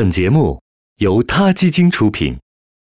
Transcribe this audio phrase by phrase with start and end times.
[0.00, 0.58] 本节目
[0.96, 2.34] 由他基金出品，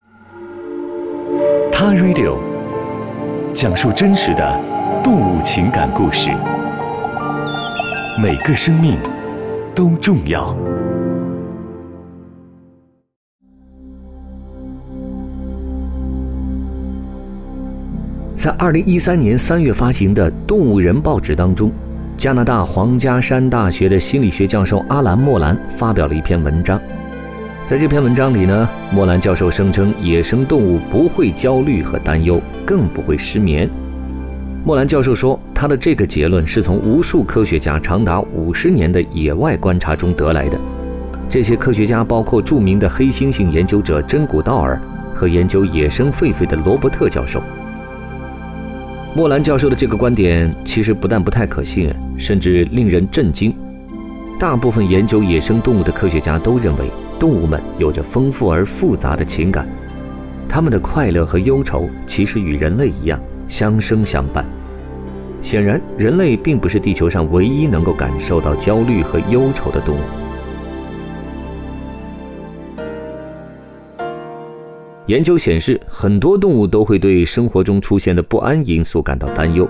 [1.71, 2.37] 《他 Radio》
[3.51, 4.63] 讲述真实的
[5.03, 6.29] 动物情感故事，
[8.21, 8.99] 每个生命
[9.73, 10.55] 都重要。
[18.35, 21.71] 在二零一三年三月发行的《动物人》报纸当中，
[22.19, 26.77] 加拿大皇家山大学的心理学教授阿兰·莫兰发表了一篇文章。
[27.65, 33.69] 在这篇文章里呢，莫兰教授声称，野生动物不会焦虑和担忧，更不会失眠。
[34.65, 40.57] 莫兰教授说，他的这个结论是从无数科学家长达五十年的野外观察中得来的。
[41.29, 44.77] 这些科学家包括著名的黑猩猩研究者真古道尔
[45.15, 47.41] 和研究野生狒狒的罗伯特教授。
[49.19, 53.53] 莫兰教授的这个观点其实不但不太可信，甚至令人震惊。
[54.39, 59.67] 大部分研究野生动物的科学家都认为，动物们有着丰富而复杂的情感，
[60.47, 64.45] 他们的快乐和忧愁其实与人类一样相生相伴。
[65.41, 69.99] 显然，人类并不是地球上唯一能够感受到焦虑和忧愁的动物。
[75.09, 79.67] 研究显示，很多动物都会对生活中出现的不安因素感到担忧。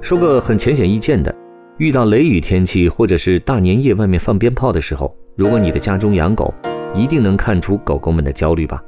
[0.00, 1.32] 说个很浅显易见的，
[1.78, 6.52] 遇到雷雨天气或者是大年夜外面放鞭炮的时候，如果你的家中养狗，
[6.92, 8.82] 一定能看出狗狗们的焦虑吧？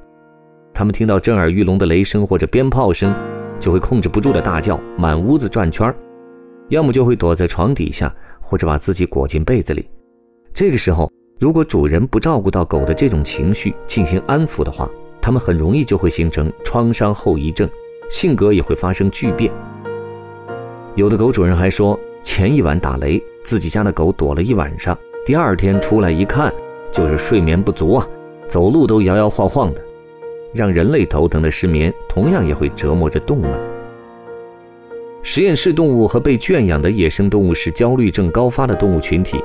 [0.75, 3.15] 它们听到震耳欲聋的雷声或者鞭炮声，
[3.61, 5.95] 就会控制不住的大叫，满屋子转圈儿，
[6.69, 9.89] 要么就会躲在床底下，或者把自己裹进被子里。
[10.53, 14.91] 这个时候，如果主人不照顾到狗的这种情绪，进行安抚的话，
[15.27, 17.69] 它们很容易就会形成创伤后遗症，
[18.09, 19.53] 性格也会发生巨变。
[20.95, 26.55] 有的狗主人还说，前一晚打雷，自己家的狗躲了一晚上，第二天出来一看，
[26.93, 28.09] 就是睡眠不足啊，
[28.47, 29.83] 走路都摇摇晃晃的。
[30.55, 33.61] 让人类头疼的失眠，同样也会折磨着动物们。
[35.25, 39.43] 实验室动物和被圈养的野生动物是焦虑症高发的动物群体，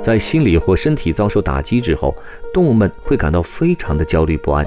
[0.00, 2.12] 在心理或身体遭受打击之后，
[2.52, 4.66] 动物们会感到非常的焦虑不安。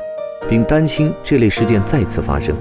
[0.49, 2.55] 并担心这类事件再次发生，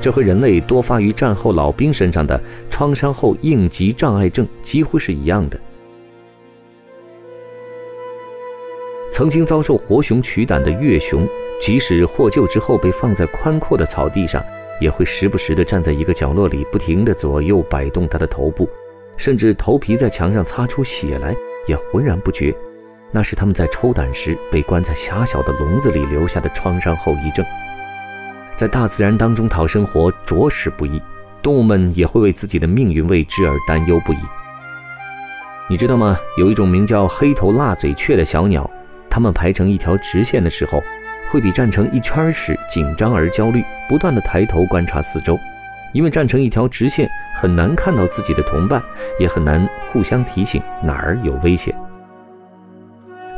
[0.00, 2.40] 这和人类多发于战后老兵身上的
[2.70, 5.58] 创伤后应急障碍症几乎是一样的。
[9.10, 11.28] 曾经遭受活熊取胆的越熊，
[11.60, 14.42] 即使获救之后被放在宽阔的草地上，
[14.80, 18.66] 也会时不时地站在一个角落里，不停地左右摆动它的头部，
[19.18, 21.36] 甚至头皮在墙上擦出血来
[21.66, 22.54] 也浑然不觉。
[23.14, 27.44] 那是他们在抽胆时被关在狭小的笼子里留下的创伤后遗症。
[28.54, 31.00] 在大自然当中讨生活着实不易，
[31.42, 34.18] 动物们也会为自己的命运未知而担忧不已。
[35.68, 36.18] 你知道吗？
[36.38, 38.68] 有一种名叫黑头蜡嘴雀的小鸟，
[39.08, 40.82] 它们排成一条直线的时候，
[41.28, 45.38] 会比站成一圈时紧张而焦虑，不断的抬头观察四周，
[45.92, 48.82] 因为站成一条直线很难看到自己的同伴，
[49.18, 51.74] 也很难互相提醒哪儿有危险。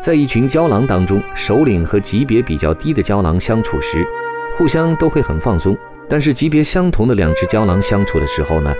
[0.04, 4.06] 在一群胶狼当中，首领和级别比较低的胶狼相处时，
[4.54, 5.74] 互相都会很放松；
[6.10, 8.74] 但是级别相同的两只胶狼相处的时候呢，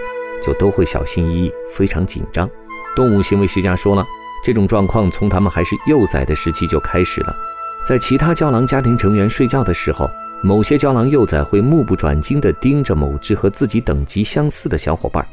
[0.45, 2.47] 就都会小心翼翼，非常紧张。
[2.95, 4.05] 动物行为学家说了，
[4.45, 7.35] 这种状况从它们还是幼崽的时期就开始了。
[7.89, 10.07] 在其他胶狼家庭成员睡觉的时候，
[10.43, 15.27] 某些胶狼幼崽会目不转睛地盯着某只和自己等级相似的小伙伴，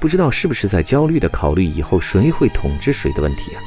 [0.00, 3.60] 不知道是不是在焦虑地考虑以后谁会统治谁的问题啊？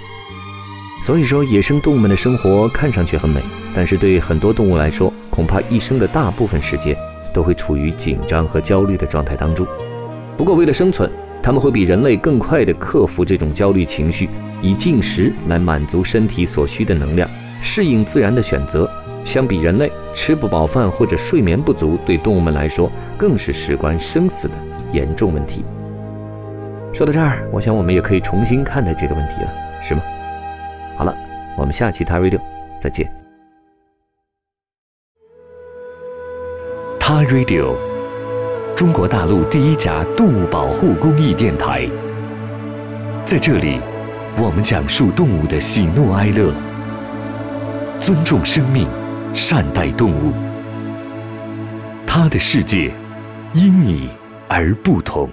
[1.07, 3.39] 所以说，野生动物们的生活看上去很美，
[3.73, 6.93] 但是对很多动物来说，恐怕一生的大部分时间
[7.33, 9.65] 都会处于紧张和焦虑的状态当中。
[10.35, 11.09] 不过，为了生存，
[11.41, 14.27] 它们会比人类更快地克服这种焦虑情绪，
[14.61, 17.29] 以进食来满足身体所需的能量，
[17.61, 18.85] 适应自然的选择。
[19.23, 24.55] 相比人类，吃不饱饭或者睡眠不足，对动物们来说更是事关生死的
[24.91, 25.63] 严重问题。
[26.93, 29.49] 说到这儿，我想我们也可以重新看待这个问题了，
[29.81, 30.01] 是吗？
[31.57, 32.37] 我们下期《他 Radio》
[32.79, 33.11] 再见。
[36.99, 37.75] 他 Radio，
[38.75, 41.89] 中国大陆第一家动物保护公益电台。
[43.25, 43.79] 在这里，
[44.37, 46.53] 我们讲述动物的喜怒哀乐，
[47.99, 48.87] 尊重生命，
[49.33, 50.31] 善待动物。
[52.05, 52.93] 他的世界，
[53.53, 54.09] 因你
[54.47, 55.27] 而不同。